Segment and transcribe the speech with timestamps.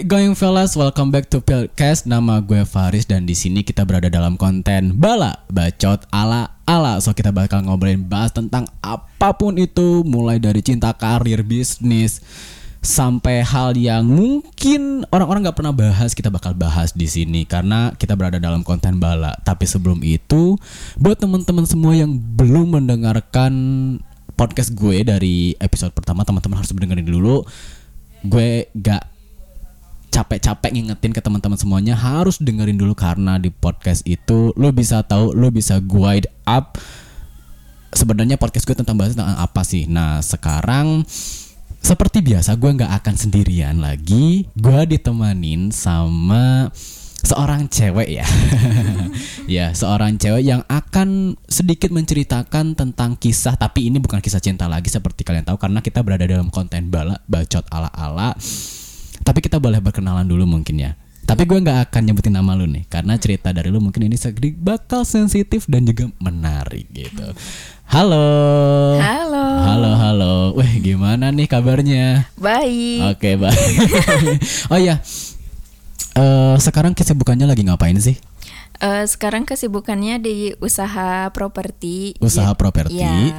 [0.00, 2.08] Going fellas, welcome back to Pilcast.
[2.08, 6.96] Nama gue Faris dan di sini kita berada dalam konten bala bacot ala ala.
[7.04, 12.24] So kita bakal ngobrolin bahas tentang apa pun itu, mulai dari cinta, karir, bisnis,
[12.80, 18.16] sampai hal yang mungkin orang-orang nggak pernah bahas kita bakal bahas di sini karena kita
[18.16, 19.36] berada dalam konten bala.
[19.44, 20.56] Tapi sebelum itu,
[20.96, 23.52] buat teman-teman semua yang belum mendengarkan
[24.32, 27.44] podcast gue dari episode pertama, teman-teman harus mendengarin dulu.
[28.24, 29.19] Gue gak
[30.10, 35.32] capek-capek ngingetin ke teman-teman semuanya harus dengerin dulu karena di podcast itu lo bisa tahu
[35.32, 36.76] lo bisa guide up
[37.94, 39.86] sebenarnya podcast gue tentang bahas tentang apa sih.
[39.90, 41.02] Nah sekarang
[41.80, 44.46] seperti biasa gue nggak akan sendirian lagi.
[44.54, 46.70] Gue ditemanin sama
[47.20, 48.26] seorang cewek ya.
[49.50, 54.86] Ya seorang cewek yang akan sedikit menceritakan tentang kisah tapi ini bukan kisah cinta lagi
[54.86, 58.38] seperti kalian tahu karena kita berada dalam konten bala bacot ala ala
[59.22, 60.92] tapi kita boleh berkenalan dulu mungkin ya.
[61.30, 64.58] Tapi gue nggak akan nyebutin nama lu nih karena cerita dari lu mungkin ini sedikit
[64.58, 67.22] bakal sensitif dan juga menarik gitu.
[67.86, 68.26] Halo.
[68.98, 69.46] Halo.
[69.62, 70.34] Halo, halo.
[70.58, 72.26] Weh, gimana nih kabarnya?
[72.34, 73.14] Baik.
[73.14, 73.76] Oke, baik.
[74.74, 74.98] oh iya.
[76.18, 78.18] Uh, sekarang kesibukannya lagi ngapain sih?
[78.82, 82.18] Uh, sekarang kesibukannya di usaha properti.
[82.18, 82.98] Usaha properti.
[82.98, 83.38] Ya,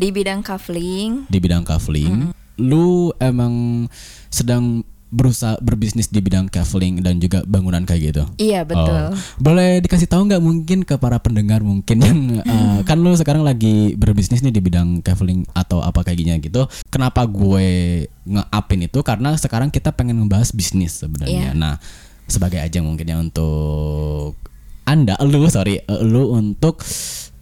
[0.00, 1.28] di bidang kafling.
[1.28, 2.32] Di bidang kafling.
[2.32, 2.32] Mm.
[2.56, 3.84] Lu emang
[4.32, 8.22] sedang berusaha berbisnis di bidang kafling dan juga bangunan kayak gitu.
[8.38, 9.10] Iya betul.
[9.10, 9.14] Oh.
[9.42, 13.98] Boleh dikasih tahu nggak mungkin ke para pendengar mungkin yang uh, kan lu sekarang lagi
[13.98, 16.70] berbisnis nih di bidang kafling atau apa kayak gini gitu.
[16.94, 17.66] Kenapa gue
[18.06, 21.50] nge-upin itu karena sekarang kita pengen ngebahas bisnis sebenarnya.
[21.50, 21.58] Yeah.
[21.58, 21.82] Nah,
[22.30, 24.38] sebagai ajang mungkin ya untuk
[24.86, 26.86] Anda lu sorry lu untuk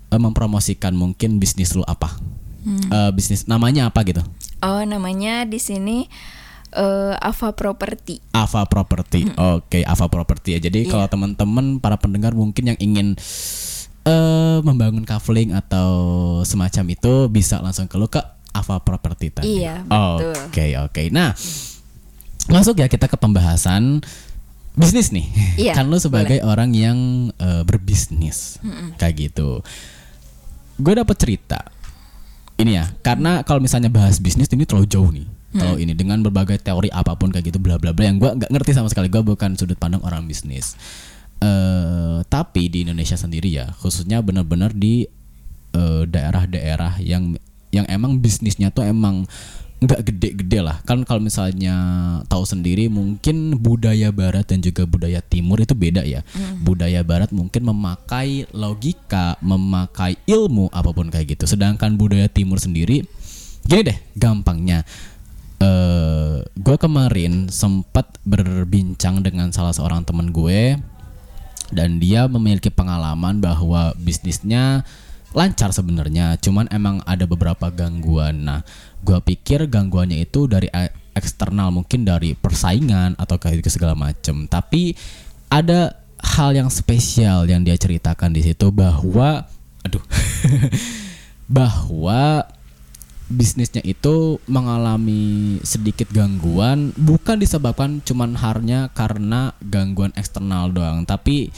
[0.09, 2.17] uh, mempromosikan mungkin bisnis lu apa?
[2.65, 2.81] Hmm.
[2.89, 4.25] Uh, bisnis namanya apa gitu?
[4.65, 6.09] Oh, namanya di sini
[6.75, 8.21] uh, Ava Property.
[8.35, 9.29] Ava Property.
[9.29, 9.47] Mm -hmm.
[9.57, 10.61] Oke, okay, Ava Property ya.
[10.61, 10.91] Jadi yeah.
[10.93, 13.17] kalau teman-teman para pendengar mungkin yang ingin
[14.05, 15.91] uh, membangun kafling atau
[16.45, 18.21] semacam itu bisa langsung ke lu ke
[18.53, 19.63] Ava Property tadi.
[19.63, 20.35] Iya, betul.
[20.35, 20.93] Oke, okay, oke.
[20.93, 21.07] Okay.
[21.13, 21.37] Nah,
[22.49, 24.03] masuk ya kita ke pembahasan
[24.79, 25.27] bisnis nih.
[25.59, 26.49] Iya, kan lu sebagai boleh.
[26.49, 26.99] orang yang
[27.39, 28.59] uh, berbisnis.
[28.65, 28.89] Mm -mm.
[28.97, 29.63] Kayak gitu.
[30.79, 31.61] Gue dapet cerita.
[32.59, 35.63] Ini ya, karena kalau misalnya bahas bisnis ini terlalu jauh nih hmm.
[35.67, 38.55] kalau ini dengan berbagai teori apa pun kayak gitu bla bla bla yang gue nggak
[38.55, 39.11] ngerti sama sekali.
[39.11, 40.79] Gue bukan sudut pandang orang bisnis.
[41.39, 45.07] Uh, tapi di Indonesia sendiri ya khususnya benar-benar di
[45.79, 47.37] daerah daerah-daerah yang
[47.69, 49.29] yang emang bisnisnya tuh emang
[49.79, 50.83] nggak gede-gede lah.
[50.83, 51.75] Kan kalau misalnya
[52.27, 56.27] tahu sendiri mungkin budaya barat dan juga budaya timur itu beda ya.
[56.35, 56.67] Mm.
[56.67, 61.47] budaya barat mungkin memakai logika memakai ilmu apa pun kayak gitu.
[61.47, 63.07] Sedangkan budaya timur sendiri
[63.69, 64.83] gini deh gampangnya
[65.63, 70.79] uh, gue kemarin sempat berbincang dengan salah seorang teman gue
[71.69, 74.83] dan dia memiliki pengalaman bahwa bisnisnya
[75.37, 78.49] lancar sebenarnya cuman emang ada beberapa gangguan.
[78.49, 78.61] Nah
[79.05, 80.73] gue pikir gangguannya itu dari
[81.13, 84.49] eksternal mungkin dari persaingan atau kayak segala macem.
[84.49, 84.97] Tapi
[85.53, 89.47] ada hal yang spesial yang dia ceritakan di situ bahwa
[89.85, 90.03] aduh
[91.59, 92.49] bahwa
[93.29, 101.53] bisnisnya itu mengalami sedikit gangguan bukan disebabkan cuman harnya karena gangguan eksternal doang tapi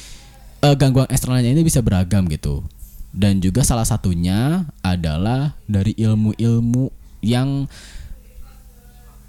[0.66, 2.66] uh, gangguan eksternalnya ini bisa beragam gitu
[3.14, 6.90] dan juga salah satunya adalah dari ilmu-ilmu
[7.22, 7.70] yang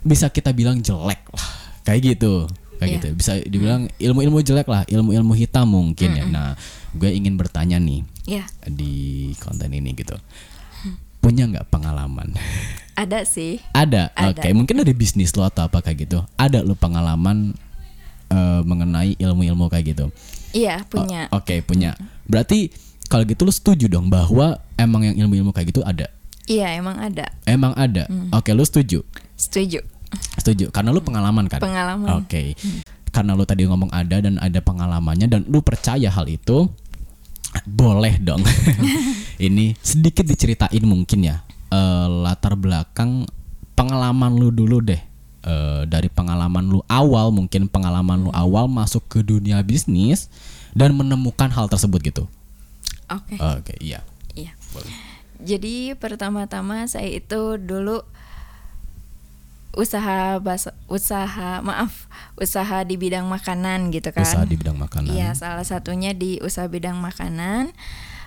[0.02, 1.48] bisa kita bilang jelek lah
[1.86, 2.50] kayak gitu
[2.82, 2.98] kayak yeah.
[2.98, 6.30] gitu bisa dibilang ilmu-ilmu jelek lah ilmu-ilmu hitam mungkin mm -hmm.
[6.30, 6.50] ya nah
[6.98, 8.50] gue ingin bertanya nih yeah.
[8.66, 10.18] di konten ini gitu
[11.22, 12.34] punya nggak pengalaman?
[12.98, 13.62] Ada sih.
[13.72, 14.12] Ada.
[14.34, 14.52] Oke, okay.
[14.52, 16.20] mungkin dari bisnis lo atau apa kayak gitu.
[16.36, 17.56] Ada lo pengalaman
[18.34, 20.06] uh, mengenai ilmu-ilmu kayak gitu?
[20.52, 21.32] Iya, punya.
[21.32, 21.96] Oh, Oke, okay, punya.
[22.28, 22.74] Berarti
[23.08, 26.12] kalau gitu lo setuju dong bahwa emang yang ilmu-ilmu kayak gitu ada?
[26.50, 27.32] Iya, emang ada.
[27.48, 28.10] Emang ada.
[28.12, 28.28] Hmm.
[28.36, 29.00] Oke, okay, lo setuju?
[29.40, 29.80] Setuju.
[30.36, 30.68] Setuju.
[30.76, 31.64] Karena lo pengalaman kan?
[31.64, 32.24] Pengalaman.
[32.24, 32.28] Oke.
[32.28, 32.48] Okay.
[32.60, 32.82] Hmm.
[33.12, 36.72] Karena lo tadi ngomong ada dan ada pengalamannya dan lo percaya hal itu,
[37.68, 38.42] boleh dong.
[39.48, 43.26] ini sedikit diceritain mungkin ya uh, latar belakang
[43.74, 45.02] pengalaman lu dulu deh.
[45.42, 50.30] Uh, dari pengalaman lu awal mungkin pengalaman lu awal masuk ke dunia bisnis
[50.78, 52.24] dan menemukan hal tersebut gitu.
[53.10, 53.36] Oke.
[53.36, 53.38] Okay.
[53.42, 54.00] Oke, okay, iya.
[54.38, 54.54] Iya.
[55.42, 58.06] Jadi pertama-tama saya itu dulu
[59.72, 64.28] usaha basa, usaha maaf usaha di bidang makanan gitu kan.
[64.28, 65.12] Usaha di bidang makanan.
[65.12, 67.72] Iya salah satunya di usaha bidang makanan.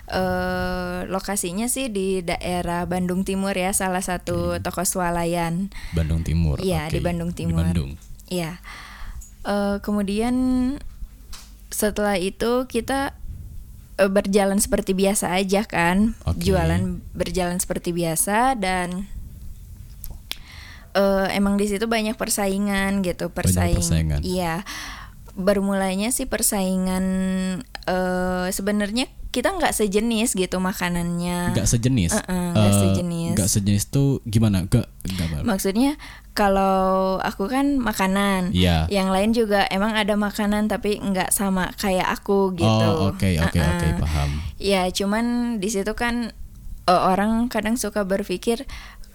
[0.04, 4.60] Eh, lokasinya sih di daerah Bandung Timur ya salah satu hmm.
[4.64, 5.72] toko swalayan.
[5.96, 6.96] Bandung Timur iya okay.
[6.96, 7.64] di Bandung Timur.
[7.64, 7.90] Di Bandung.
[8.28, 8.60] Iya.
[9.44, 10.36] Eh, kemudian
[11.68, 13.16] setelah itu kita
[14.00, 16.52] eh, berjalan seperti biasa aja kan, Oke.
[16.52, 19.08] jualan berjalan seperti biasa dan
[20.94, 23.76] eh, emang di situ banyak persaingan gitu, persaing.
[23.76, 24.20] persaingan.
[24.22, 24.62] Iya.
[25.34, 27.04] Bermulanya sih persaingan
[27.84, 31.50] eh sebenarnya kita nggak sejenis gitu makanannya.
[31.58, 32.14] Nggak sejenis.
[32.14, 33.30] Uh-uh, nggak Eh, sejenis.
[33.34, 34.62] nggak sejenis tuh gimana?
[34.70, 35.42] Gak, gak apa.
[35.42, 35.98] Maksudnya
[36.30, 38.86] kalau aku kan makanan, Iya.
[38.86, 42.70] yang lain juga emang ada makanan tapi nggak sama kayak aku gitu.
[42.70, 43.70] Oh, oke, oke, Uh-uh.
[43.74, 44.30] oke, paham.
[44.62, 46.30] Ya cuman di situ kan
[46.86, 48.62] eh, orang kadang suka berpikir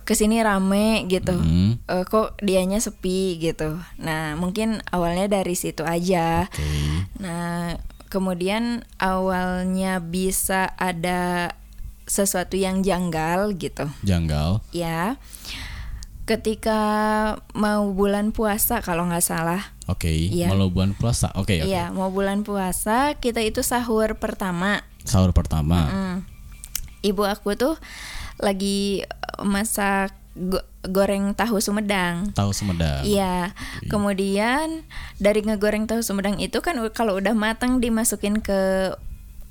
[0.09, 1.77] ke sini rame gitu, Hmm.
[1.85, 3.77] Eh, kok dianya sepi gitu.
[4.01, 6.49] Nah mungkin awalnya dari situ aja.
[6.49, 6.65] Oke.
[7.21, 7.77] Nah
[8.09, 11.53] kemudian awalnya bisa ada
[12.09, 14.65] sesuatu yang janggal gitu Janggal.
[14.73, 15.21] ya
[16.25, 16.81] ketika
[17.53, 20.09] mau bulan puasa kalau nggak salah Oke.
[20.09, 20.53] Iya.
[20.53, 21.33] Malu bulan puasa.
[21.33, 21.69] Oke, oke.
[21.69, 25.89] Iya mau bulan puasa kita itu sahur pertama Sahur pertama.
[25.89, 26.17] Hmm.
[27.01, 27.73] ibu aku tuh
[28.39, 29.07] lagi eh,
[29.41, 33.03] masak go- goreng tahu Sumedang Tahu Sumedang.
[33.03, 33.51] Iya,
[33.91, 34.87] kemudian
[35.17, 38.95] dari ngegoreng tahu Sumedang itu kan kalau udah matang dimasukin ke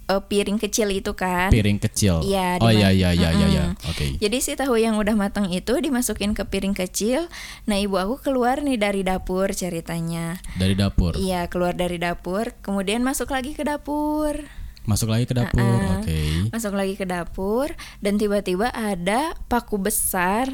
[0.07, 1.53] eh, piring kecil itu kan.
[1.53, 2.25] Piring kecil.
[2.25, 3.65] Iya, Oh iya iya iya iya.
[3.69, 3.77] Mm-mm.
[3.87, 4.17] Oke.
[4.17, 7.29] Jadi si tahu yang udah matang itu dimasukin ke piring kecil.
[7.65, 10.41] Nah ibu aku keluar nih dari dapur ceritanya.
[10.57, 11.13] Dari dapur.
[11.13, 14.49] Iya keluar dari dapur, kemudian masuk lagi ke dapur.
[14.89, 15.61] Masuk lagi ke dapur.
[15.61, 16.01] Uh-uh.
[16.01, 16.49] Oke.
[16.49, 17.69] Masuk lagi ke dapur
[18.01, 20.49] dan tiba-tiba ada paku besar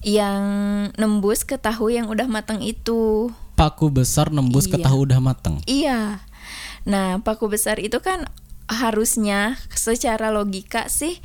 [0.00, 0.42] yang
[0.96, 3.28] nembus ke tahu yang udah matang itu.
[3.54, 4.88] Paku besar nembus ke Iya.
[4.88, 5.60] tahu udah mateng.
[5.68, 6.24] Iya.
[6.88, 8.24] Nah, paku besar itu kan
[8.66, 11.20] harusnya secara logika sih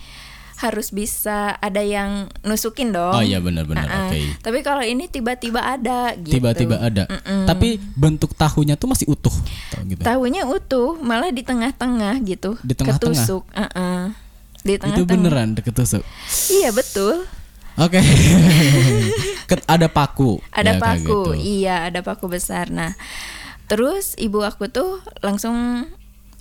[0.57, 3.13] harus bisa ada yang nusukin dong.
[3.13, 3.86] Oh iya benar-benar.
[3.86, 4.09] Ah-ah.
[4.09, 4.25] Oke.
[4.42, 6.33] Tapi kalau ini tiba-tiba ada gitu.
[6.33, 7.06] Tiba-tiba ada.
[7.45, 9.33] Tapi bentuk tahunya tuh masih utuh.
[9.69, 10.01] Tahu gitu.
[10.01, 12.57] Tahunya utuh, malah di tengah-tengah gitu.
[12.59, 13.13] Di tengah-tengah?
[13.15, 13.45] Ketusuk.
[13.54, 14.18] Ah-ah.
[14.59, 15.07] Di Itu tengah-tengah.
[15.07, 16.01] beneran deket tusuk.
[16.50, 17.30] Iya, betul.
[17.77, 18.01] Oke.
[19.50, 20.42] Ket- ada paku.
[20.50, 20.98] Ada Ya, paku.
[20.98, 21.19] gitu.
[21.38, 22.68] Iya, ada paku besar.
[22.68, 22.98] Nah,
[23.68, 25.86] terus ibu aku tuh langsung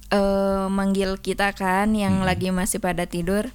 [0.09, 3.53] eh, manggil kita kan yang lagi masih pada tidur.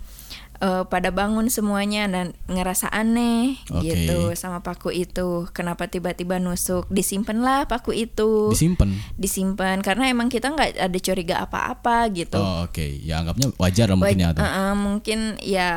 [0.62, 3.82] Eh, pada bangun semuanya dan ngerasa aneh Oke.
[3.90, 5.50] gitu sama paku itu.
[5.52, 6.86] Kenapa tiba-tiba nusuk?
[6.88, 8.54] Disimpanlah paku itu.
[8.54, 8.94] Disimpan.
[9.18, 12.38] Disimpan karena emang kita nggak ada curiga apa-apa gitu.
[12.38, 12.86] Oh oke.
[13.02, 14.30] Ya anggapnya wajar lah mungkin ya.
[14.32, 14.42] Tuh.
[14.46, 15.68] uh-uh, mungkin ya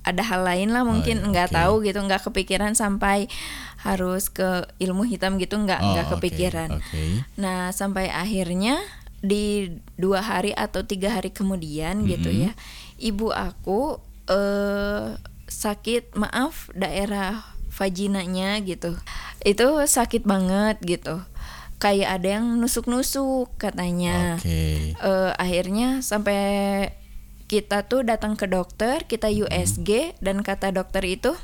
[0.00, 1.56] ada hal lain lah mungkin iya, nggak oke.
[1.60, 3.28] tahu gitu nggak kepikiran sampai
[3.84, 6.68] harus ke ilmu hitam gitu nggak Oh, nggak kepikiran.
[6.80, 7.20] Oke.
[7.36, 8.80] Nah sampai akhirnya
[9.20, 9.68] di
[10.00, 12.44] dua hari atau tiga hari kemudian gitu Mm-hmm.
[12.48, 12.52] ya
[12.96, 15.18] ibu aku eh
[15.50, 17.42] sakit maaf daerah
[17.74, 18.94] vaginanya gitu
[19.42, 21.20] itu sakit banget gitu
[21.80, 24.94] kayak ada yang nusuk-nusuk katanya Oke.
[24.94, 26.40] eh, akhirnya sampai
[27.50, 29.48] kita tuh datang ke dokter kita Hmm.
[29.48, 31.34] USG dan kata dokter itu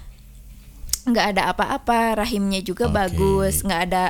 [1.07, 2.95] nggak ada apa-apa rahimnya juga Oke.
[2.95, 4.05] bagus nggak ada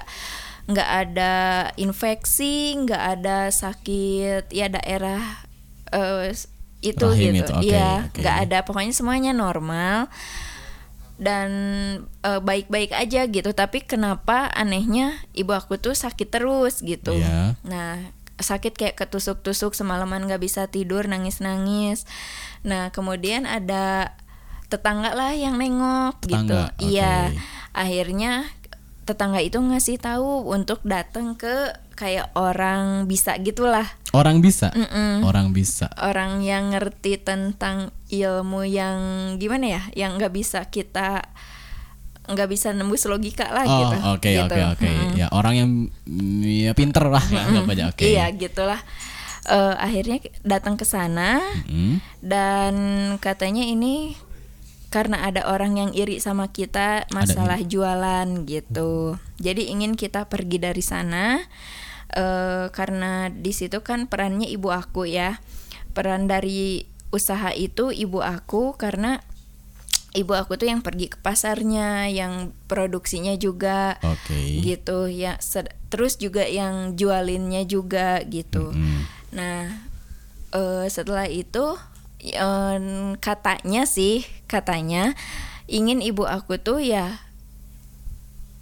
[0.67, 1.33] nggak ada
[1.79, 5.23] infeksi nggak ada sakit ya daerah
[5.95, 6.35] eh,
[6.95, 7.51] itu Rahim gitu.
[7.51, 8.21] itu, oke, ya oke.
[8.23, 8.59] nggak ada.
[8.63, 10.07] Pokoknya semuanya normal.
[11.17, 11.51] Dan
[12.23, 13.51] eh, baik-baik aja gitu.
[13.51, 17.17] Tapi kenapa anehnya ibu aku tuh sakit terus gitu.
[17.17, 17.57] Iya.
[17.65, 17.99] nah
[18.37, 22.05] sakit kayak ketusuk-tusuk semalaman nggak bisa tidur nangis-nangis.
[22.63, 24.13] Nah kemudian ada
[24.69, 26.37] tetangga lah yang nengok gitu.
[26.37, 26.85] Tetangga, oke.
[26.85, 27.33] iya
[27.73, 28.45] akhirnya
[29.07, 34.73] tetangga itu ngasih tahu untuk datang ke kayak orang bisa gitulah Orang bisa.
[34.73, 35.21] Mm-mm.
[35.23, 35.93] Orang bisa.
[35.97, 38.99] orang yang ngerti tentang ilmu yang
[39.37, 41.21] gimana ya yang nggak bisa kita
[42.27, 44.43] nggak bisa nembus logika lah Oh gitu oke gitu.
[44.43, 44.89] oke oke.
[45.15, 45.71] Ya orang yang
[46.03, 47.85] mm, ya pinter lah anggap aja.
[47.89, 48.05] Oke.
[48.07, 48.81] iya gitulah
[49.47, 51.39] Eh, akhirnya datang ke sana
[51.71, 52.03] Mm.
[52.19, 52.75] dan
[53.23, 54.19] katanya ini
[54.91, 60.83] karena ada orang yang iri sama kita masalah jualan gitu jadi ingin kita pergi dari
[60.83, 61.39] sana
[62.15, 65.41] eh, karena di situ kan perannya ibu aku ya
[65.97, 69.25] peran dari usaha itu ibu aku karena
[70.13, 74.65] ibu aku tuh yang pergi ke pasarnya yang produksinya juga Oke.
[74.65, 75.37] gitu ya
[75.93, 79.17] terus juga yang jualinnya juga gitu Mm.
[79.37, 79.69] Nah,
[80.57, 81.77] eh, setelah itu
[82.25, 82.79] eh,
[83.21, 85.13] katanya sih, katanya
[85.69, 87.26] ingin ibu aku tuh ya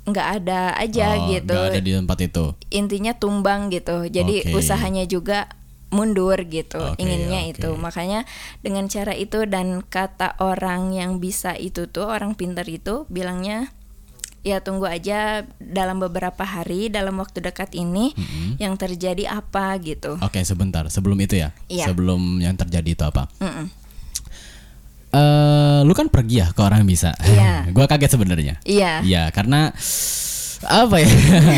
[0.05, 1.53] nggak ada aja Oh, gitu.
[1.53, 2.45] nggak ada di tempat itu.
[2.71, 4.05] Intinya tumbang gitu.
[4.05, 4.61] Jadi Oke.
[4.61, 5.49] usahanya juga
[5.89, 6.77] mundur gitu.
[6.93, 7.51] Oke, Inginnya oke.
[7.57, 7.71] itu.
[7.75, 8.21] Makanya
[8.61, 13.71] dengan cara itu dan kata orang yang bisa itu tuh orang pintar itu bilangnya
[14.45, 18.13] ya tunggu aja dalam beberapa hari dalam waktu dekat ini
[18.61, 20.21] yang terjadi apa gitu.
[20.21, 20.85] Oke, sebentar.
[20.93, 21.57] Sebelum itu ya.
[21.73, 21.89] Iya.
[21.89, 23.25] Sebelum yang terjadi itu apa?
[23.41, 23.73] Mm-mm.
[25.15, 27.15] Eh, lu kan pergi ya ke orang yang bisa.
[27.23, 27.67] Iya.
[27.77, 28.55] gua kaget sebenarnya.
[28.67, 28.99] Iya.
[29.07, 29.71] Iya, karena
[30.65, 31.07] apa ya?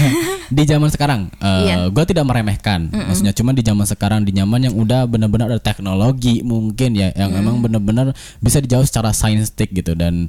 [0.56, 1.76] di zaman sekarang, eh, Iya.
[1.88, 2.92] gua tidak meremehkan.
[2.92, 7.32] Maksudnya cuma di zaman sekarang di zaman yang udah benar-benar ada teknologi mungkin ya, yang
[7.32, 8.12] emang benar-benar
[8.44, 10.28] bisa dijawab secara scientific gitu dan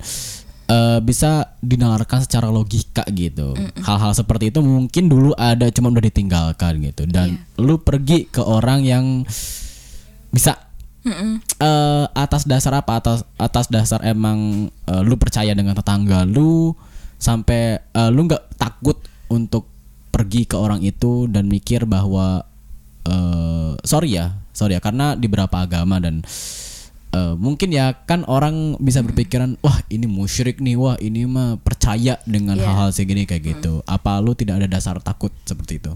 [0.68, 3.60] eh, bisa dinalarkan secara logika gitu.
[3.84, 7.04] Hal-hal seperti itu mungkin dulu ada cuma udah ditinggalkan gitu.
[7.12, 9.28] Dan lu pergi ke orang yang
[10.32, 10.67] bisa
[11.02, 11.40] Mm-mm.
[11.40, 16.74] eh atas dasar apa atas atas dasar emang eh, lu percaya dengan tetangga lu
[17.18, 19.70] sampai eh, lu nggak takut untuk
[20.10, 22.44] pergi ke orang itu dan mikir bahwa
[23.04, 26.26] eh sorry ya sorry ya karena di beberapa agama dan
[27.14, 32.20] eh, mungkin ya kan orang bisa berpikiran wah ini musyrik nih wah ini mah percaya
[32.28, 32.68] dengan Iya.
[32.68, 35.94] hal-hal segini kayak gitu apa lu tidak ada dasar takut seperti itu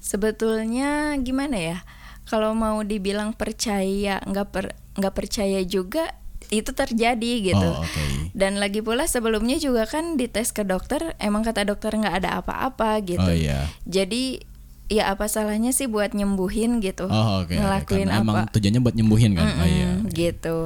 [0.00, 1.78] Sebetulnya gimana ya?
[2.24, 6.12] Kalau mau dibilang percaya nggak per nggak percaya juga
[6.48, 7.68] itu terjadi gitu.
[7.68, 12.20] oh oke Dan lagi pula sebelumnya juga kan dites ke dokter emang kata dokter nggak
[12.20, 13.20] ada apa-apa gitu.
[13.20, 14.42] oh iya Jadi
[14.88, 17.06] ya apa salahnya sih buat nyembuhin gitu.
[17.06, 17.54] oh oke.
[17.54, 18.22] ngelakuin karena apa?
[18.24, 20.56] emang tujuannya buat nyembuhin kan oh iya Mm, gitu.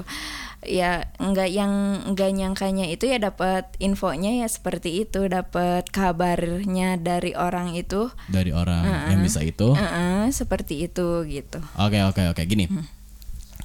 [0.64, 1.72] Ya nggak yang
[2.12, 8.50] nggak nyangkanya itu ya dapat infonya ya seperti itu, dapat kabarnya dari orang itu dari
[8.50, 11.60] orang yang bisa itu Heeh, seperti itu gitu.
[11.76, 12.66] Oke oke oke gini.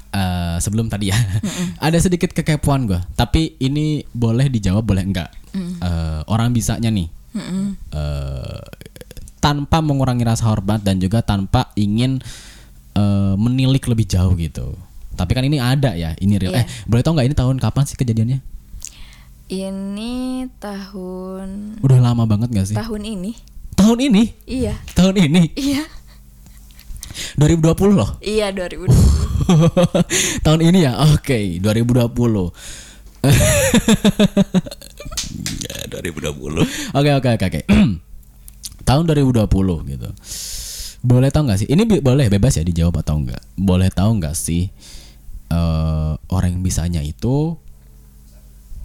[0.10, 1.18] Eh, sebelum tadi ya,
[1.86, 2.98] ada sedikit kekepoan gue.
[3.13, 5.29] Tapi ini boleh dijawab boleh enggak.
[5.53, 7.06] Eh, orang bisanya nih,
[7.94, 8.62] eh,
[9.38, 12.20] tanpa mengurangi rasa hormat dan juga tanpa ingin
[12.98, 14.74] eh, menilik lebih jauh gitu.
[15.19, 16.55] Tapi kan ini ada ya, ini real.
[16.55, 16.63] Iya.
[16.63, 18.39] Eh boleh tau nggak ini tahun kapan sih kejadiannya?
[19.49, 20.15] Ini
[20.55, 22.77] tahun Udah lama banget gak sih?
[22.77, 23.33] tahun ini.
[23.73, 24.75] tahun ini, Iya.
[24.91, 25.83] tahun ini, Iya.
[27.35, 28.15] 2020 loh.
[28.19, 28.93] Iya 2020.
[30.45, 32.51] tahun ini ya oke 2020
[35.59, 37.61] Ya, 2020 oke oke oke oke
[38.88, 40.09] tahun 2020 gitu
[40.99, 44.67] boleh tahu nggak sih ini boleh bebas ya dijawab atau enggak boleh tahu nggak sih
[45.50, 47.58] eh orang yang bisanya itu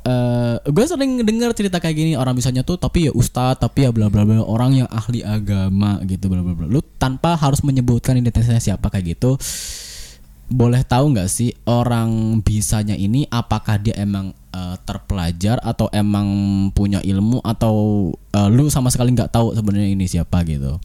[0.04, 3.90] eh gue sering dengar cerita kayak gini orang bisanya tuh tapi ya ustadz tapi ya
[3.92, 6.66] bla bla bla orang yang ahli agama gitu bla bla bla.
[6.68, 9.40] Lu tanpa harus menyebutkan identitasnya siapa kayak gitu
[10.52, 16.28] boleh tahu nggak sih orang bisanya ini apakah dia emang eh, terpelajar atau emang
[16.76, 20.76] punya ilmu atau eh, lu sama sekali nggak tahu sebenarnya ini siapa gitu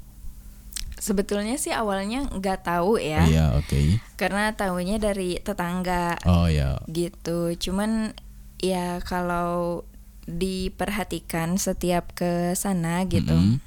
[0.99, 3.23] Sebetulnya sih awalnya nggak tahu ya.
[3.23, 7.55] iya oke Karena tahunya dari tetangga oh ya gitu.
[7.55, 8.11] Cuman
[8.59, 9.87] ya kalau
[10.27, 13.57] diperhatikan setiap ke sana gitu Mm-mm.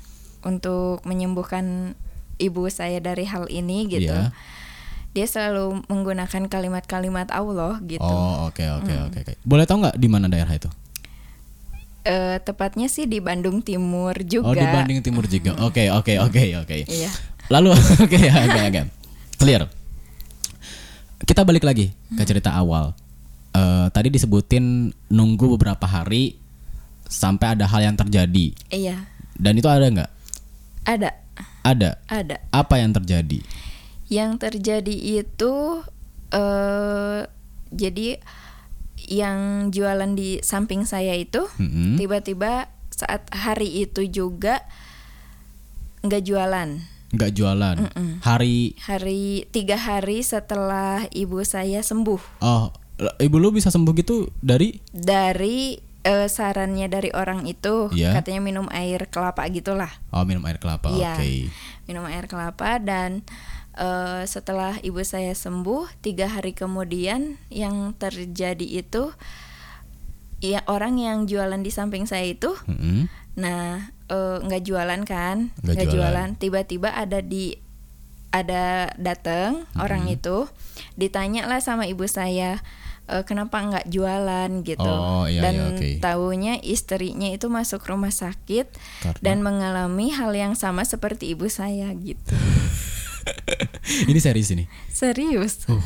[0.47, 1.97] untuk menyembuhkan
[2.39, 4.13] ibu saya dari hal ini gitu.
[4.13, 4.31] Iya.
[5.13, 8.01] Dia selalu menggunakan kalimat-kalimat Allah gitu.
[8.01, 10.73] oh oke oke oke oke boleh tahu nggak di mana daerah itu
[12.03, 14.51] Eh, tepatnya sih di Bandung Timur juga.
[14.51, 15.55] oh di Bandung Timur juga.
[15.63, 16.77] Oke oke oke oke.
[16.91, 17.11] Iya.
[17.47, 17.71] lalu
[18.05, 18.83] oke ya oke oke.
[19.39, 19.63] Clear.
[21.23, 22.91] Kita balik lagi ke cerita awal.
[23.55, 26.35] Eh, tadi disebutin nunggu beberapa hari
[27.07, 28.51] sampai ada hal yang terjadi.
[28.73, 28.97] Iya.
[29.39, 30.11] dan itu ada nggak?
[30.87, 31.11] Ada,
[31.63, 31.91] ada.
[32.11, 32.37] Ada.
[32.51, 33.39] apa yang terjadi?
[34.11, 35.83] Yang terjadi itu
[36.35, 37.21] eh
[37.73, 38.19] jadi
[39.07, 41.97] yang jualan di samping saya itu Mm-mm.
[41.97, 44.63] tiba-tiba saat hari itu juga
[46.03, 46.69] nggak jualan.
[47.13, 47.77] nggak jualan
[48.21, 52.73] hari Hari tiga hari setelah ibu saya sembuh oh
[53.19, 58.17] ibu lu bisa sembuh gitu dari dari eh, sarannya dari orang itu Iya.
[58.17, 59.93] katanya minum air kelapa gitulah.
[60.09, 61.15] oh minum air kelapa Iya.
[61.15, 61.33] oke
[61.85, 63.21] minum air kelapa dan
[63.75, 69.13] eh, setelah ibu saya sembuh tiga hari kemudian yang terjadi itu
[70.39, 73.07] ya orang yang jualan di samping saya itu Mm-mm.
[73.35, 76.29] nah eh, nggak jualan kan Nggak jualan.
[76.37, 77.55] tiba-tiba ada di
[78.31, 80.49] ada datang orang itu
[80.95, 82.65] ditanya lah sama ibu saya
[83.05, 85.89] "Eh, kenapa nggak jualan gitu Oh, iya, dan iya, oke.
[85.99, 89.21] taunya istrinya itu masuk rumah sakit Karena?
[89.21, 92.33] dan mengalami hal yang sama seperti ibu saya gitu
[94.11, 94.65] ini serius ini?
[94.91, 95.67] Serius?
[95.67, 95.83] Uh,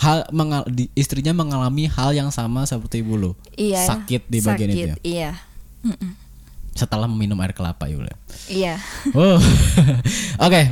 [0.00, 3.32] hal mengal- di- istrinya mengalami hal yang sama seperti ibu lu?
[3.56, 3.84] Iya.
[3.86, 4.94] Sakit di bagian itu ya?
[4.96, 5.30] sakit, iya
[6.70, 7.98] setelah meminum air kelapa ya
[8.46, 8.74] iya.
[9.12, 9.36] Oh.
[10.46, 10.62] Oke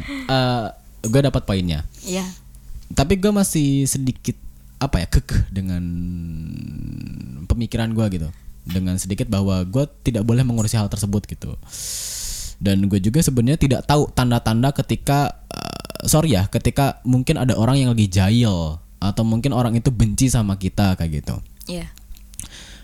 [1.04, 1.86] gue dapat poinnya.
[2.04, 2.26] Iya.
[2.92, 4.34] Tapi gue masih sedikit
[4.78, 5.82] apa ya kekeh dengan
[7.46, 8.28] pemikiran gue gitu.
[8.68, 11.54] Dengan sedikit bahwa gue tidak boleh mengurusi hal tersebut gitu.
[12.58, 15.47] Dan gue juga sebenarnya tidak tahu tanda-tanda ketika uh,
[16.02, 20.54] sorry ya ketika mungkin ada orang yang lagi jahil atau mungkin orang itu benci sama
[20.54, 21.34] kita kayak gitu
[21.66, 21.90] Iya.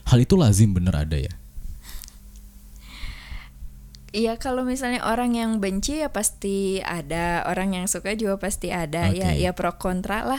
[0.04, 1.30] hal itu lazim bener ada ya
[4.14, 9.11] Iya kalau misalnya orang yang benci ya pasti ada, orang yang suka juga pasti ada.
[9.11, 9.42] Ya Oke.
[9.42, 10.38] ya pro kontra lah.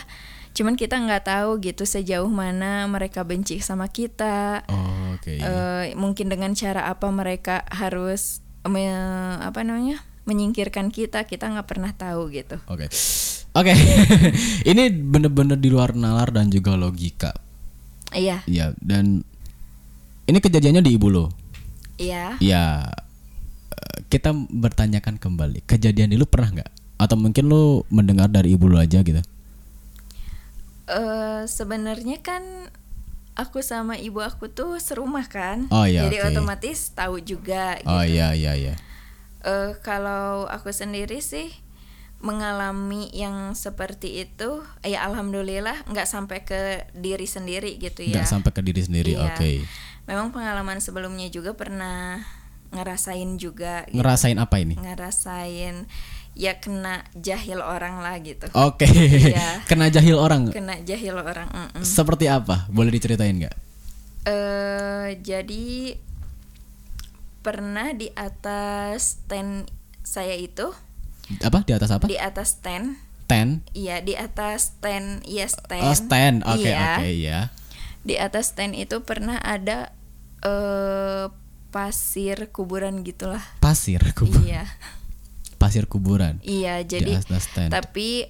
[0.56, 4.64] Cuman kita nggak tahu gitu sejauh mana mereka benci sama kita.
[4.72, 11.48] oh, oke Eh, mungkin dengan cara apa mereka harus me- apa namanya menyingkirkan kita kita
[11.48, 12.58] nggak pernah tahu gitu.
[12.66, 12.90] Oke.
[13.54, 13.74] Oke.
[14.70, 17.32] Ini bener-bener di luar nalar dan juga logika.
[18.12, 19.24] Iya, Iya, dan
[20.24, 21.26] ini kejadiannya di Ibu lo.
[21.96, 22.40] iya.
[22.40, 22.88] Ya,
[23.70, 25.64] eh, kita bertanyakan kembali.
[25.64, 26.72] Kejadian ini lu pernah nggak?
[26.96, 29.20] Atau mungkin lu mendengar dari ibu lu aja gitu?
[30.86, 32.42] Eh sebenarnya kan
[33.36, 35.66] aku sama ibu aku tuh serumah kan.
[35.74, 36.28] Oh, iya, Jadi oke.
[36.32, 37.90] otomatis tahu juga gitu.
[37.90, 38.74] Oh iya iya iya.
[39.46, 41.54] Eh, kalau aku sendiri sih
[42.18, 48.18] mengalami yang seperti itu, ya alhamdulillah nggak sampai ke diri sendiri gitu ya.
[48.18, 49.14] Nggak sampai ke diri sendiri.
[49.14, 49.30] Iya.
[49.30, 49.62] Oke.
[50.10, 52.26] Memang pengalaman sebelumnya juga pernah
[52.74, 54.02] ngerasain juga, gitu.
[54.02, 54.74] Ngerasain apa ini?
[54.82, 55.86] ngerasain
[56.36, 58.50] ya kena jahil orang lah gitu.
[58.58, 58.90] Oke.
[58.90, 59.62] Iya.
[59.70, 60.52] Kena jahil orang.
[60.52, 61.48] Kena jahil orang.
[61.48, 61.86] mm-mm.
[61.86, 62.68] Seperti apa?
[62.74, 63.56] Boleh diceritain nggak?
[64.26, 65.94] eh jadi
[67.46, 69.70] pernah di atas stand
[70.02, 70.74] saya itu
[71.40, 71.62] Apa?
[71.62, 72.10] Di atas apa?
[72.10, 73.62] di atas stand Ten.
[73.74, 76.42] iya di atas stand iya stand Oh, stand.
[76.44, 77.40] Oke, iya oke, ya.
[78.02, 79.94] di atas stand itu pernah ada
[80.42, 81.26] eh
[81.70, 84.42] pasir kuburan gitulah Pasir kuburan.
[84.42, 84.64] iya
[85.62, 86.38] Pasir kuburan.
[86.42, 87.70] iya Di jadi atas stand.
[87.70, 88.30] tapi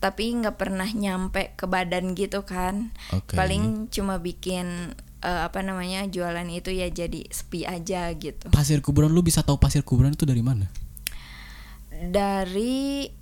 [0.00, 3.36] tapi nggak pernah nyampe ke badan gitu kan Oke.
[3.36, 9.10] paling cuma bikin eh, apa namanya jualan itu ya jadi sepi aja gitu Pasir kuburan
[9.10, 10.68] lu bisa tahu pasir kuburan itu dari mana?
[12.00, 13.12] dari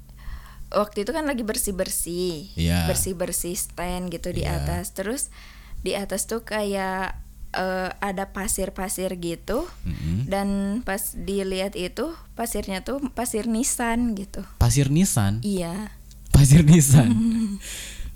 [0.71, 2.87] waktu itu kan lagi bersih bersih Iya.
[2.87, 4.63] bersih bersih stand gitu di Iya.
[4.63, 5.33] atas terus
[5.81, 7.17] di atas tuh kayak
[7.51, 10.29] eh, ada pasir pasir gitu Mm-mm.
[10.29, 10.49] dan
[10.85, 15.41] pas dilihat itu pasirnya tuh pasir nisan gitu Pasir Nissan.
[15.41, 15.91] iya
[16.29, 17.09] Pasir Nissan.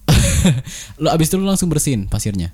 [1.02, 2.52] lu abis itu lu langsung bersihin pasirnya.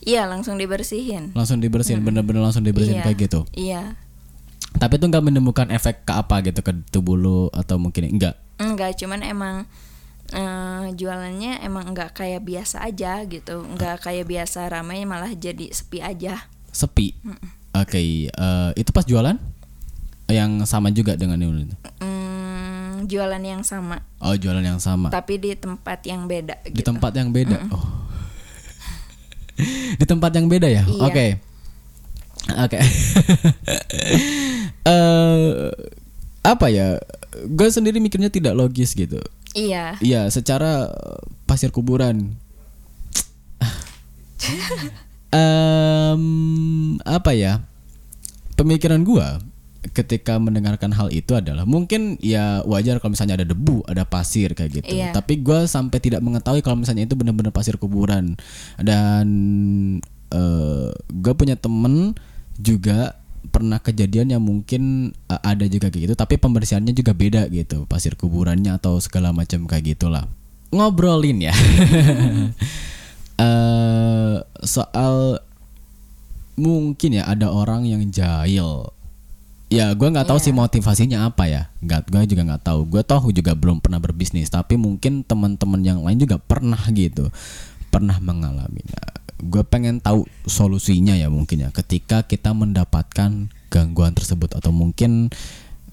[0.00, 3.04] Iya langsung dibersihin Langsung dibersihin, bener-bener langsung dibersihin Iya.
[3.04, 3.40] kayak gitu.
[3.52, 3.94] iya
[4.74, 8.34] Tapi itu nggak menemukan efek ke apa gitu ke tubuh lu atau mungkin enggak.
[8.56, 9.56] enggak cuman emang
[10.26, 16.00] eh, jualannya emang enggak kayak biasa aja gitu enggak kayak biasa ramai malah jadi sepi
[16.00, 17.14] aja Sepi.
[17.72, 19.38] Oke, eh, itu pas jualan
[20.26, 21.70] yang sama juga dengan ini.
[22.00, 25.06] Hmm, jualan yang sama Oh, jualan yang sama.
[25.08, 26.90] tapi di tempat yang beda Di gitu.
[26.90, 27.62] tempat yang beda.
[27.68, 27.93] Oh.
[29.98, 30.84] Di tempat yang beda ya?
[30.86, 31.02] Iya.
[31.06, 31.26] Oke.
[32.54, 32.78] Oke.
[34.84, 35.72] Eh,
[36.44, 37.00] apa ya?
[37.48, 39.16] Gue sendiri mikirnya tidak logis gitu.
[39.56, 39.96] Iya.
[40.04, 42.36] Iya, secara eh, pasir kuburan.
[45.32, 46.22] Em,
[47.00, 47.64] apa ya?
[48.60, 49.40] Pemikiran gua
[49.92, 54.80] ketika mendengarkan hal itu adalah mungkin ya wajar kalau misalnya ada debu, ada pasir kayak
[54.80, 54.94] gitu.
[54.96, 55.12] Iya.
[55.12, 58.38] Tapi gua sampai tidak mengetahui kalau misalnya itu benar-benar pasir kuburan.
[58.80, 59.26] Dan
[60.32, 62.16] eh gue punya temen
[62.56, 63.18] juga
[63.52, 68.16] pernah kejadian yang mungkin eh, ada juga kayak gitu, tapi pembersihannya juga beda gitu, pasir
[68.16, 70.24] kuburannya atau segala macam kayak gitulah.
[70.72, 71.54] Ngobrolin ya.
[73.34, 75.42] eh soal
[76.54, 78.94] mungkin ya ada orang yang jahil
[79.74, 81.62] ya gue nggak tahu sih motivasinya apa ya.
[81.82, 82.80] Nggak gue juga nggak tahu.
[82.86, 87.34] Gue tahu juga belum pernah berbisnis tapi mungkin teman-teman yang lain juga pernah gitu
[87.90, 88.82] pernah mengalami.
[88.90, 91.70] Nah, gue pengen tahu solusinya ya mungkin ya.
[91.74, 95.34] Ketika kita mendapatkan gangguan tersebut atau mungkin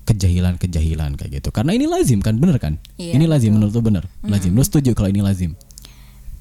[0.05, 1.49] kejahilan-kejahilan kayak gitu.
[1.53, 2.81] Karena ini lazim kan bener kan?
[2.97, 4.05] Iya, ini lazim menurut lu bener?
[4.25, 4.53] Lazim.
[4.53, 5.53] Lu setuju kalau ini lazim?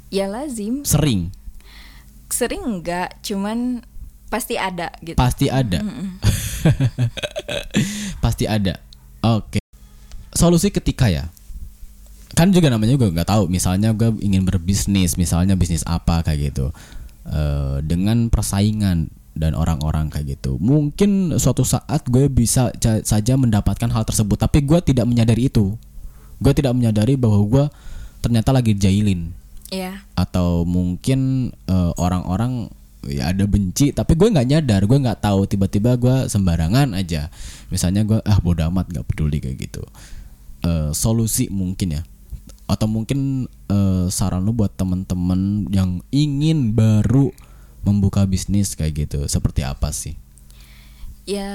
[0.08, 0.80] Ya lazim.
[0.84, 1.28] sering?
[2.30, 3.84] Sering enggak, cuman
[4.30, 5.18] pasti ada gitu.
[5.18, 5.82] pasti ada
[8.24, 8.78] pasti ada.
[9.24, 9.60] Oke.
[10.32, 11.28] Solusi ketika ya.
[12.38, 13.50] Kan juga namanya gue nggak tahu.
[13.50, 16.70] Misalnya gue ingin berbisnis misalnya bisnis apa kayak gitu.
[17.28, 20.56] Eh, dengan persaingan dan orang-orang kayak gitu.
[20.58, 22.72] Mungkin suatu saat gue bisa
[23.04, 25.76] saja mendapatkan hal tersebut tapi gue tidak menyadari itu.
[26.40, 27.64] Gue tidak menyadari bahwa gue
[28.20, 29.32] ternyata lagi jailin
[29.70, 30.02] Iya.
[30.18, 32.68] atau mungkin eh, orang-orang
[33.08, 37.32] ya ada benci tapi gue nggak nyadar gue nggak tahu tiba-tiba gue sembarangan aja
[37.72, 39.84] misalnya gue ah bodo amat nggak peduli kayak gitu
[40.60, 42.02] Eh, solusi mungkin ya
[42.68, 47.32] atau mungkin eh, saran lu buat temen-temen yang ingin baru
[47.80, 50.20] membuka bisnis kayak gitu seperti apa sih?
[51.24, 51.48] Ya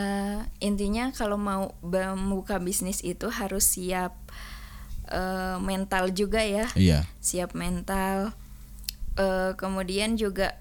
[0.57, 4.17] intinya kalau mau membuka bisnis itu harus siap
[5.11, 6.65] uh, mental juga ya.
[6.73, 7.05] Iya.
[7.21, 8.33] Siap mental.
[9.19, 10.57] Uh, kemudian juga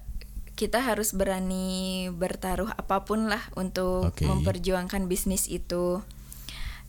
[0.55, 4.23] kita harus berani bertaruh apa pun lah untuk Oke.
[4.23, 5.99] memperjuangkan bisnis itu.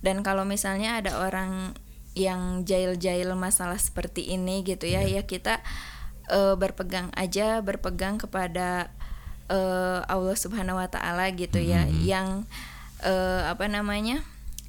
[0.01, 1.75] Dan kalau misalnya ada orang
[2.17, 5.61] yang jail-jail masalah seperti ini gitu ya, ya kita
[6.31, 8.89] uh, berpegang aja, berpegang kepada
[9.51, 12.47] uh, Allah Subhanahu Wa Taala gitu ya, yang
[13.03, 14.23] uh, apa namanya,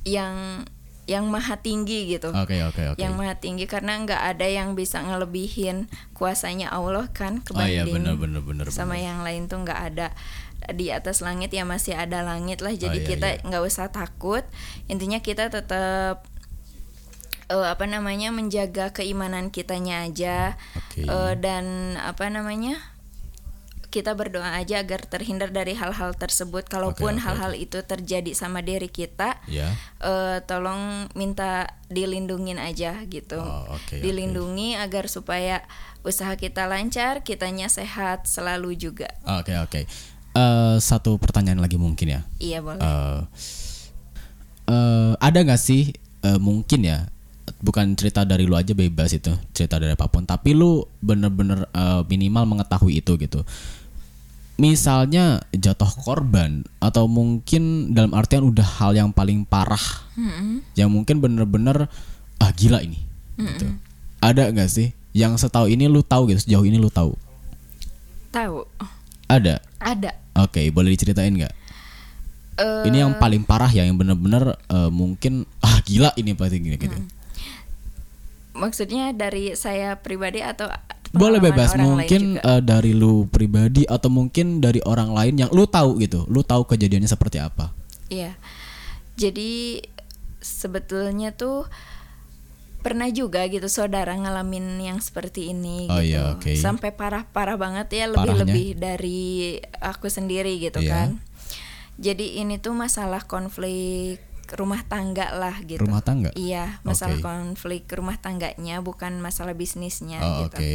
[0.04, 0.66] yang
[1.08, 3.00] yang maha tinggi gitu Oke oke oke.
[3.00, 8.04] yang maha tinggi karena nggak ada yang bisa ngelebihin kuasanya Allah kan Oh iya kebanding
[8.04, 8.66] benar benar benar.
[8.70, 9.08] sama benar.
[9.08, 10.08] yang lain tuh nggak ada
[10.76, 13.44] di atas langit ya masih ada langit lah jadi iya, kita iya.
[13.48, 14.44] nggak usah takut
[14.92, 16.28] intinya kita tetap
[17.48, 21.08] eh, apa namanya menjaga keimanan kitanya aja Oke.
[21.08, 22.76] Eh, dan apa namanya
[23.88, 29.40] kita berdoa aja agar terhindar dari hal-hal tersebut kalaupun hal-hal itu terjadi sama diri kita
[29.48, 29.72] Ya.
[30.00, 33.40] eh, tolong minta dilindungin aja gitu.
[33.40, 33.98] Oh, oke.
[33.98, 35.64] Dilindungi agar supaya
[36.04, 39.08] usaha kita lancar, kitanya sehat selalu juga.
[39.24, 39.82] Oke oke.
[40.36, 42.22] Eh, satu pertanyaan lagi mungkin ya.
[42.38, 42.84] Iya boleh.
[42.84, 43.20] Eh,
[44.68, 47.08] eh, ada nggak sih eh, mungkin ya
[47.64, 50.24] bukan cerita dari lu aja bebas itu cerita dari apa pun.
[50.28, 53.42] Tapi lu bener-bener eh, minimal mengetahui itu gitu.
[54.58, 60.10] Misalnya jatuh korban atau mungkin dalam artian udah hal yang paling parah
[60.74, 61.86] yang mungkin bener-bener
[62.42, 62.98] ah gila ini.
[63.38, 63.70] Gitu.
[64.18, 67.14] Ada nggak sih yang setahu ini lu tahu gitu sejauh ini lu tahu?
[68.34, 68.66] Tahu?
[69.28, 69.60] ada?
[69.78, 70.12] Ada.
[70.40, 71.54] oke boleh diceritain nggak?
[72.58, 76.82] Eh, ini yang paling parah ya yang bener-bener eh, mungkin ah gila ini pasti gini
[76.82, 76.98] gitu
[78.58, 80.68] maksudnya dari saya pribadi atau
[81.08, 85.96] boleh bebas mungkin eh, dari lu pribadi atau mungkin dari orang lain yang lu tahu
[85.98, 87.72] gitu lu tahu kejadiannya seperti apa
[88.08, 88.40] Iya.
[89.14, 89.84] Jadi
[90.40, 91.68] sebetulnya tuh
[92.80, 96.08] pernah juga gitu saudara ngalamin yang seperti ini Oh gitu.
[96.08, 96.56] iya, oke.
[96.56, 98.16] Sampai parah-parah banget ya Parahnya?
[98.48, 99.24] lebih-lebih dari
[99.82, 100.92] aku sendiri gitu Iya.
[100.94, 101.10] kan.
[101.98, 105.82] Jadi ini tuh masalah konflik rumah tangga lah gitu.
[105.82, 106.32] Rumah tangga?
[106.34, 107.26] Iya, masalah Oke.
[107.26, 110.56] konflik rumah tangganya bukan masalah bisnisnya oh, gitu.
[110.56, 110.74] oke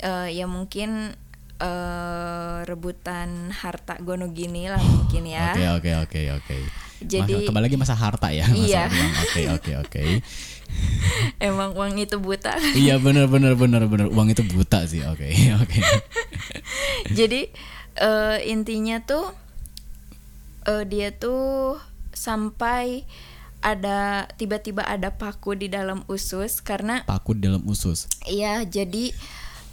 [0.00, 1.12] Eh, ya mungkin
[1.56, 5.52] eh, rebutan harta gono gini lah mungkin ya.
[5.52, 6.56] oke oke oke oke
[7.00, 8.84] Jadi- kembali lagi masa harta ya masa Iya.
[9.20, 10.04] oke oke oke
[11.42, 12.54] Emang uang itu buta.
[12.72, 15.28] iya bener bener bener bener uang itu buta sih oke
[15.62, 15.78] oke
[17.10, 17.50] Jadi
[17.96, 19.28] eh, intinya tuh
[20.64, 21.76] eh, dia tuh
[22.20, 23.08] sampai
[23.64, 28.08] ada tiba-tiba ada paku di dalam usus karena paku di dalam usus.
[28.28, 29.12] Iya jadi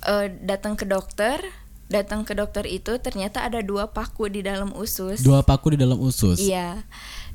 [0.07, 1.43] eh, datang ke dokter
[1.87, 5.23] datang ke dokter itu ternyata ada dua paku di dalam usus.
[5.23, 6.39] Dua paku di dalam usus?
[6.39, 6.83] Iya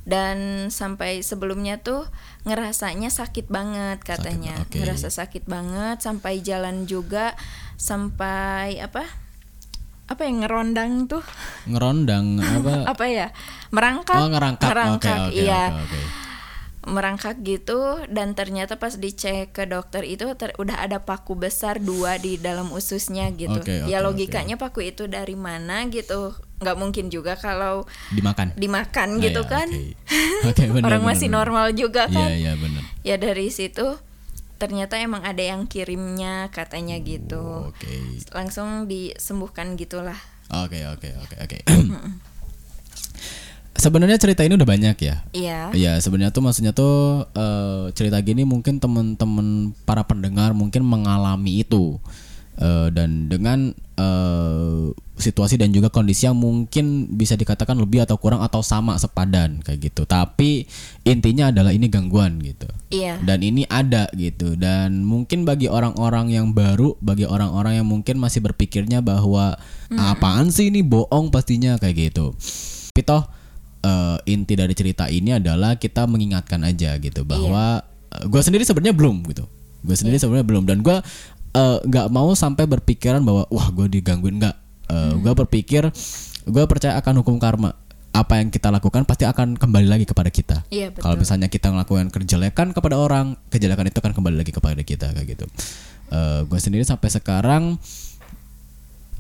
[0.03, 2.11] dan sampai sebelumnya tuh
[2.43, 4.59] ngerasanya sakit banget katanya.
[4.67, 4.75] oke.
[4.75, 7.39] ngerasa sakit banget sampai jalan juga
[7.79, 9.07] sampai apa
[10.13, 11.25] apa yang ngerondang tuh?
[11.65, 12.73] Ngerondang apa?
[12.93, 13.27] Apa ya?
[13.73, 14.19] Merangkak.
[14.21, 14.69] Oh ngerangkak.
[14.97, 15.73] Oke oke iya.
[15.73, 16.01] oke oke.
[16.83, 22.19] Merangkak gitu dan ternyata pas dicek ke dokter itu ter- udah ada paku besar dua
[22.19, 23.55] di dalam ususnya gitu.
[23.55, 26.35] Oke, ya oke, logikanya paku itu dari mana gitu.
[26.59, 28.59] Nggak mungkin juga kalau dimakan.
[28.59, 29.69] Dimakan Ah, gitu ya, kan.
[29.71, 29.95] oke.
[30.51, 31.39] Oke, benar, orang benar, masih benar.
[31.47, 32.29] normal juga kan.
[32.35, 32.83] Iya benar.
[33.07, 33.95] Ya dari situ
[34.63, 37.75] ternyata emang ada yang kirimnya katanya gitu.
[37.75, 37.95] oke.
[38.31, 40.15] Langsung disembuhkan gitulah.
[40.55, 41.59] Oke oke oke oke.
[43.83, 45.27] Sebenarnya cerita ini udah banyak ya.
[45.35, 45.75] iya.
[45.75, 51.99] Iya sebenarnya tuh maksudnya tuh eh, cerita gini mungkin temen-temen para pendengar mungkin mengalami itu.
[52.63, 58.43] Eh, dan dengan eh, situasi dan juga kondisi yang mungkin bisa dikatakan lebih atau kurang
[58.43, 60.03] atau sama sepadan kayak gitu.
[60.03, 60.67] Tapi
[61.07, 62.67] intinya adalah ini gangguan gitu.
[62.91, 68.19] iya Dan ini ada gitu dan mungkin bagi orang-orang yang baru, bagi orang-orang yang mungkin
[68.19, 69.55] masih berpikirnya bahwa
[69.95, 72.35] apaan sih ini bohong pastinya kayak gitu.
[72.91, 73.23] Tapi toh
[73.87, 77.87] eh, inti dari cerita ini adalah kita mengingatkan aja gitu bahwa
[78.27, 79.47] gue sendiri sebenarnya belum gitu.
[79.83, 80.97] Gue sendiri sebenarnya belum dan gue
[81.57, 84.57] nggak mau sampai berpikiran bahwa wah gue digangguin nggak.
[85.21, 85.89] Gue berpikir
[86.43, 87.77] gue percaya akan hukum karma.
[88.13, 90.69] Apa yang kita lakukan pasti akan kembali lagi kepada kita.
[90.69, 90.93] Iya.
[90.93, 95.39] Kalau misalnya kita melakukan kejelekan kepada orang, kejelekan itu akan kembali lagi kepada kita kayak
[95.39, 95.47] gitu.
[96.45, 97.81] gue sendiri sampai sekarang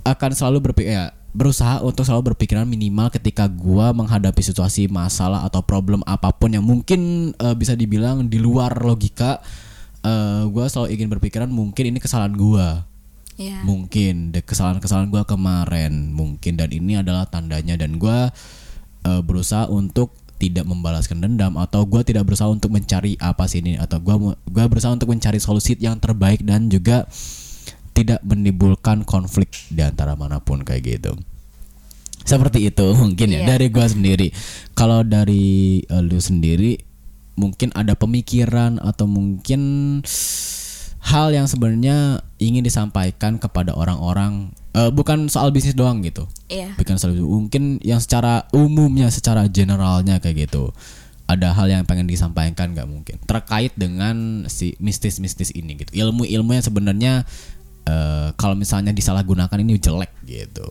[0.05, 5.65] akan selalu berpikir ya, berusaha untuk selalu berpikiran minimal ketika gua menghadapi situasi masalah atau
[5.65, 9.41] problem apa pun yang mungkin eh, bisa dibilang di luar logika.
[10.03, 12.87] Eh, gua selalu ingin berpikiran mungkin ini kesalahan gua.
[13.33, 13.65] Iya.
[13.65, 16.13] mungkin de kesalahan-kesalahan gue kemarin.
[16.13, 17.81] Mungkin dan ini adalah tandanya.
[17.81, 18.29] Dan gue
[19.09, 23.79] eh, berusaha untuk tidak membalaskan dendam atau gue tidak berusaha untuk mencari apa sih ini
[23.79, 27.07] atau gue gue berusaha untuk mencari solusi yang terbaik dan juga
[27.95, 31.13] tidak menimbulkan konflik di antara mana pun kayak gitu.
[32.27, 33.47] Seperti itu mungkin ya.
[33.47, 33.57] Iya.
[33.57, 34.29] dari gue sendiri.
[34.75, 36.92] Kalau dari eh, lu sendiri
[37.35, 39.61] mungkin ada pemikiran atau mungkin
[41.03, 46.29] hal yang sebenarnya ingin disampaikan kepada orang-orang eh, bukan soal bisnis doang gitu.
[46.53, 46.77] Iya.
[46.77, 50.71] bukan soal mungkin yang secara umumnya secara generalnya kayak gitu.
[51.27, 53.17] Ada hal yang pengen disampaikan nggak mungkin.
[53.25, 55.91] Terkait dengan si mistis-mistis ini gitu.
[55.97, 57.13] Ilmu-ilmu yang sebenarnya
[57.89, 60.71] eh, kalau misalnya disalahgunakan ini jelek gitu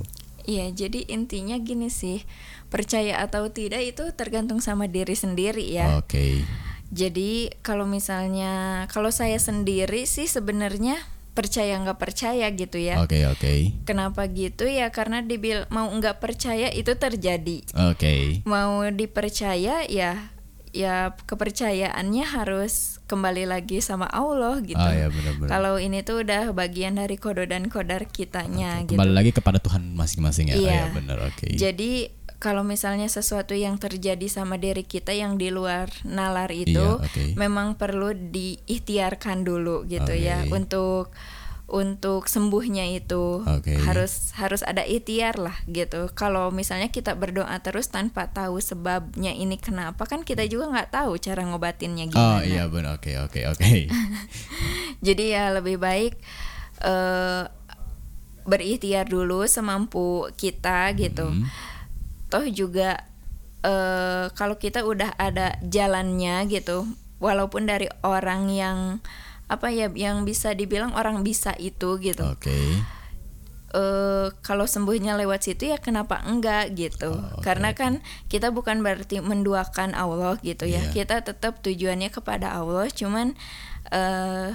[0.51, 2.27] Iya, jadi intinya gini sih,
[2.67, 5.95] percaya atau tidak itu tergantung sama diri sendiri ya.
[5.95, 6.43] oke
[6.91, 10.99] Jadi kalau misalnya kalau saya sendiri sih sebenarnya
[11.31, 12.99] percaya nggak percaya gitu ya.
[12.99, 14.91] oke oke Kenapa gitu ya?
[14.91, 17.63] Karena dibil mau nggak percaya itu terjadi.
[17.71, 20.35] oke Mau dipercaya ya
[20.71, 24.75] ya kepercayaannya harus kembali lagi sama Allah gitu.
[24.75, 25.11] oh ya
[25.45, 28.95] Kalau ini tuh udah bagian dari kode dan kodar kitanya gitu.
[28.95, 30.71] kembali lagi kepada Tuhan masing-masing ya Oh, Iya.
[30.71, 31.91] ya benar oke Jadi
[32.37, 37.23] kalau misalnya sesuatu yang terjadi sama diri kita yang di luar nalar itu Iya, oke.
[37.35, 40.55] memang perlu diikhtiarkan dulu gitu ya Oke.
[40.55, 41.11] untuk
[41.71, 43.79] untuk sembuhnya itu Oke.
[43.79, 46.11] harus harus ada ikhtiar lah gitu.
[46.11, 51.15] Kalau misalnya kita berdoa terus tanpa tahu sebabnya ini kenapa kan kita juga nggak tahu
[51.15, 52.43] cara ngobatinnya oh gimana.
[52.43, 53.71] iya benar oke oke oke
[55.07, 56.19] Jadi ya lebih baik
[56.83, 57.43] eh
[58.43, 61.31] berikhtiar dulu semampu kita gitu.
[61.31, 61.47] Hmm.
[62.27, 63.07] Toh juga
[63.63, 66.83] eh kalau kita udah ada jalannya gitu,
[67.23, 68.99] walaupun dari orang yang
[69.51, 72.23] apa ya yang bisa dibilang orang bisa itu gitu.
[72.23, 72.59] oke
[73.71, 77.15] eh kalau sembuhnya lewat situ ya kenapa enggak gitu.
[77.15, 80.83] Oh, oke, Karena kan kita bukan berarti menduakan Allah gitu ya.
[80.83, 80.91] Iya.
[80.91, 83.31] Kita tetap tujuannya kepada Allah, cuman
[83.95, 84.51] eh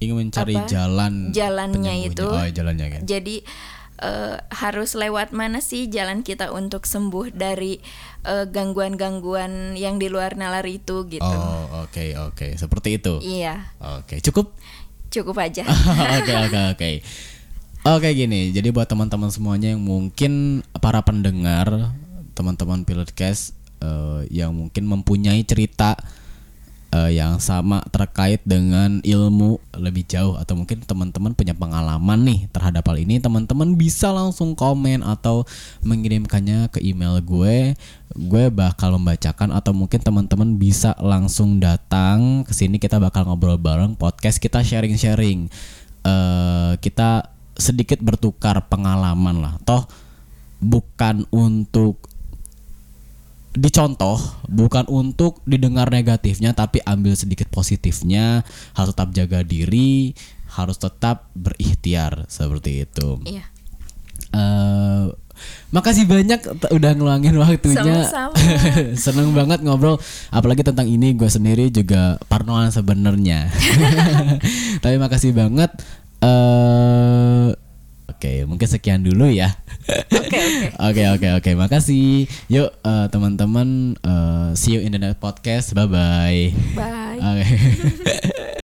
[0.00, 0.68] ingin mencari Apa?
[0.68, 2.24] jalan Jalannya itu.
[2.24, 3.44] oh jalannya kan Jadi
[4.00, 7.78] eh, harus lewat mana sih jalan kita untuk sembuh dari
[8.26, 11.22] eh, gangguan-gangguan yang di luar nalar itu gitu.
[11.24, 14.54] oh oke oke seperti itu Iya, oke cukup
[15.14, 15.62] cukup aja.
[16.18, 16.90] Oke oke oke.
[17.84, 21.92] Oke gini, jadi buat teman-teman semuanya yang mungkin para pendengar,
[22.34, 25.94] teman-teman Pilotcast eh, yang mungkin mempunyai cerita
[26.94, 32.86] eh, yang sama terkait dengan ilmu lebih jauh atau mungkin teman-teman punya pengalaman nih terhadap
[32.86, 35.42] hal ini, teman-teman bisa langsung komen atau
[35.82, 37.74] mengirimkannya ke email gue.
[38.14, 43.98] Gue bakal membacakan atau mungkin teman-teman bisa langsung datang ke sini kita bakal ngobrol bareng
[43.98, 45.50] podcast kita sharing-sharing.
[46.04, 49.54] eh kita sedikit bertukar pengalaman lah.
[49.64, 49.88] Toh
[50.62, 52.13] bukan untuk
[53.54, 54.18] dicontoh,
[54.50, 58.42] bukan untuk didengar negatifnya tapi ambil sedikit positifnya,
[58.74, 60.12] harus tetap jaga diri,
[60.54, 63.22] harus tetap berikhtiar seperti itu.
[63.24, 63.44] Iya.
[64.34, 65.06] eh
[65.74, 68.06] makasih banyak udah ngeluangin waktunya.
[68.06, 68.34] Sama-sama.
[69.04, 69.98] Seneng banget ngobrol,
[70.30, 73.50] apalagi tentang ini gue sendiri juga parnoan sebenarnya.
[74.82, 75.74] Tapi makasih banget.
[76.24, 77.63] eh
[78.24, 79.52] Oke, mungkin sekian dulu ya.
[80.08, 80.40] Oke,
[80.88, 81.02] oke.
[81.12, 82.24] Oke oke makasih.
[82.48, 85.76] Yuk eh, teman-teman, eh, see you in the next podcast.
[85.76, 86.48] Bye bye.
[86.72, 87.20] Bye.
[87.20, 87.44] Oke.